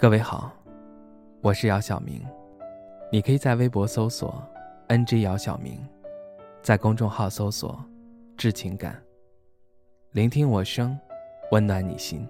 [0.00, 0.52] 各位好，
[1.40, 2.24] 我是姚晓明，
[3.10, 4.40] 你可以在微博搜索
[4.86, 5.76] “ng 姚晓明”，
[6.62, 7.84] 在公众号搜索
[8.38, 8.96] “致情感”，
[10.14, 10.96] 聆听我声，
[11.50, 12.24] 温暖你心。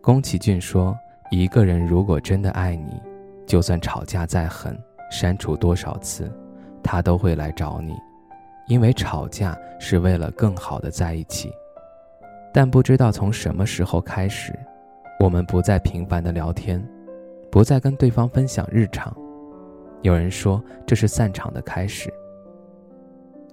[0.00, 0.98] 宫崎骏说
[1.30, 2.98] ：“一个人如果真的爱你。”
[3.46, 4.76] 就算吵架再狠，
[5.10, 6.30] 删除多少次，
[6.82, 7.94] 他都会来找你，
[8.66, 11.52] 因为吵架是为了更好的在一起。
[12.52, 14.52] 但不知道从什么时候开始，
[15.20, 16.84] 我们不再频繁的聊天，
[17.50, 19.14] 不再跟对方分享日常。
[20.02, 22.12] 有人说这是散场的开始。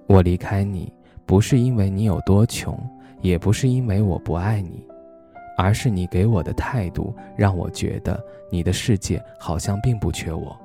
[0.06, 0.92] 我离开你，
[1.24, 2.78] 不是因为你有多穷，
[3.20, 4.86] 也不是因为我不爱你。
[5.56, 10.56] 而是你给我的态度，让我觉得你的世界好像并不缺我。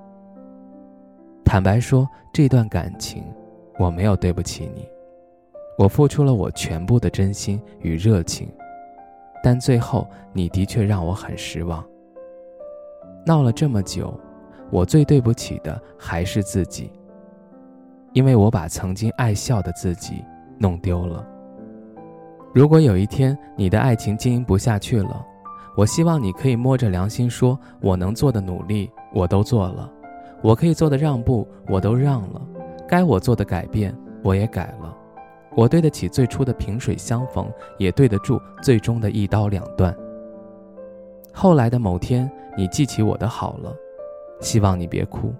[1.46, 3.24] 坦白说，这段感情
[3.78, 4.88] 我没有对不起你，
[5.78, 8.48] 我付出了我全部的真心与热情，
[9.44, 11.84] 但最后你的确让我很失望。
[13.26, 14.18] 闹了这么久，
[14.72, 16.92] 我最对不起的还是自己，
[18.14, 20.24] 因为我把曾经爱笑的自己
[20.58, 21.28] 弄丢了。
[22.52, 25.26] 如果有一天你的爱情经营不下去了，
[25.78, 29.90] 我希望你可以摸着良心说：“我能做的努力我都做了，
[30.42, 32.42] 我可以做的让步我都让了，
[32.88, 34.98] 该我做的改变我也改了，
[35.56, 37.48] 我对得起最初的萍水相逢，
[37.78, 39.96] 也对得住最终的一刀两断。”
[41.32, 43.74] 后来的某天，你记起我的好了，
[44.42, 45.32] 希望你别哭，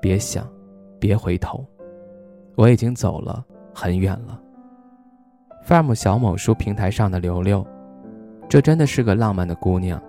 [0.00, 0.48] 别想，
[0.98, 1.64] 别回头，
[2.56, 4.40] 我已经走了很远了。
[5.68, 7.62] Farm 小某书平台上的刘刘，
[8.48, 10.02] 这真的是个浪漫的姑娘，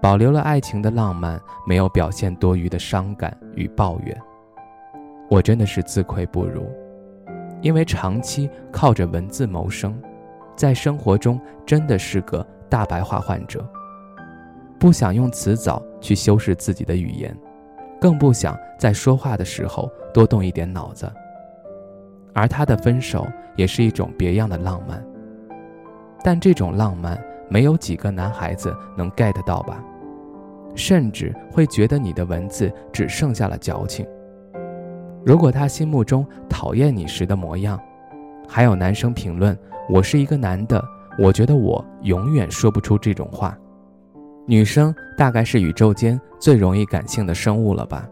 [0.00, 4.20] 保留了爱情的浪漫，没有表现多余的伤感与抱怨。
[5.30, 6.68] 我真的是自愧不如，
[7.60, 9.96] 因为长期靠着文字谋生，
[10.56, 13.64] 在生活中真的是个大白话患者，
[14.80, 17.32] 不想用词藻去修饰自己的语言，
[18.00, 21.08] 更不想在说话的时候多动一点脑子。
[22.34, 23.26] 而他的分手
[23.56, 25.04] 也是一种别样的浪漫，
[26.24, 29.82] 但这种浪漫没有几个男孩子能 get 到吧？
[30.74, 34.06] 甚至会觉得你的文字只剩下了矫情。
[35.24, 37.78] 如果他心目中讨厌你时的模样，
[38.48, 39.56] 还有男生评论
[39.88, 40.82] ：“我是一个男的，
[41.18, 43.56] 我觉得我永远说不出这种话。”
[44.48, 48.08] 女生大概是宇宙间最容易感性的生物了吧？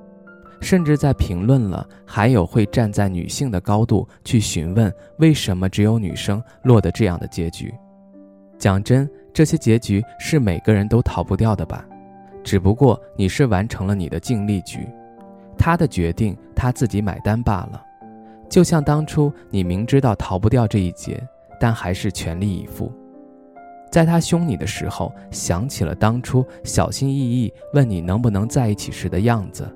[0.60, 7.72] 甚至在评论了，还有会站在女性的高度去询问为什么只有女生落得这样的结局。
[8.59, 11.84] 讲真，这些结局是每个人都逃不掉的吧？
[12.44, 14.87] 只不过你是完成了你的尽力局，
[15.59, 17.82] 他的决定他自己买单罢了。
[18.48, 21.22] 就像当初你明知道逃不掉这一劫，
[21.59, 22.92] 但还是全力以赴。
[23.91, 29.66] 在他凶你的时候，想起了当初小心翼翼问你能不能在一起时的样子。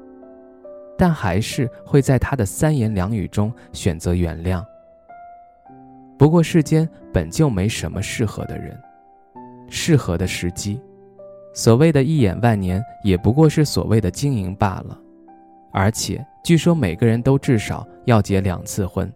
[0.97, 4.65] 但还是会在他的三言两语中选择原谅。
[6.17, 8.79] 不过世间本就没什么适合的人，
[9.69, 10.81] 适合的时机，
[11.53, 14.99] 所谓的一眼万年，也不过是所谓的经营罢了。
[15.73, 19.13] 而且据说每个人都至少要结两次婚，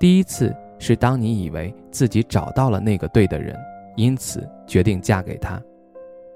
[0.00, 3.54] 第一次是当你以为自己找到了那个对的人，
[3.94, 5.60] 因此决定嫁给他。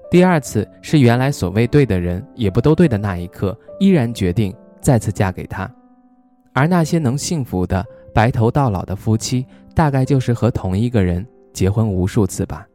[0.09, 5.69] 第二次是原来所谓对的人也不都对的那一刻，依然决定再次嫁给他，
[6.51, 12.65] 而那些能幸福的白头到老的夫妻，大概就是和同一个人结婚无数次吧。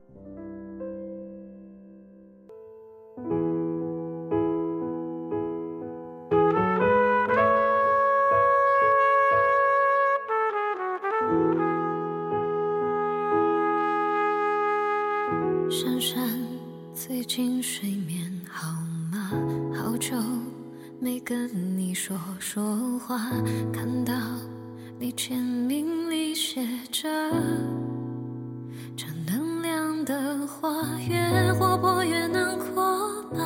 [23.07, 23.19] 话，
[23.71, 24.15] 看到
[24.99, 27.03] 你签名里写着
[28.97, 30.71] 正能量的话，
[31.07, 33.39] 越活泼越难过吧，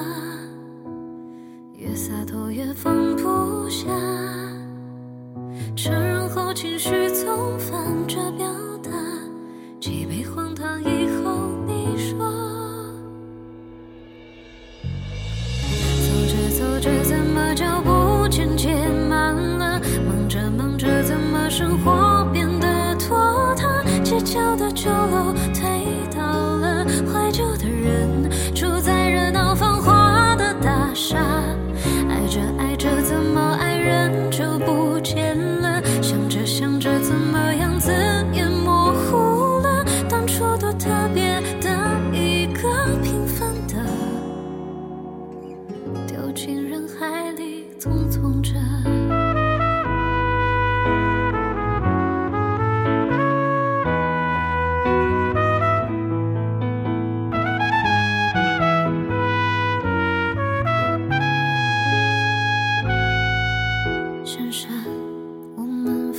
[1.75, 3.88] 越洒脱越放不下，
[5.75, 8.46] 承认后情绪总反着表
[8.81, 8.93] 达，
[9.81, 12.32] 几杯荒唐以后你说。
[16.06, 17.90] 走着走着怎么脚步
[21.58, 23.82] 生活变得拖沓？
[24.05, 24.70] 街角的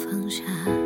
[0.09, 0.78] 放下。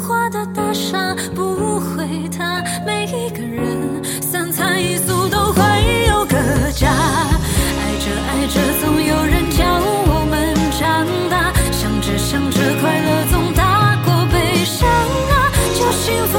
[0.00, 0.28] 话。
[0.30, 5.60] 的大厦不会塌，每一个人三餐一宿都会
[6.06, 6.36] 有个
[6.70, 6.88] 家。
[6.88, 9.64] 爱着爱着，总有人教
[10.06, 11.52] 我们长大。
[11.72, 15.50] 想着想着，快乐总大过悲伤啊。
[15.74, 16.38] 叫幸福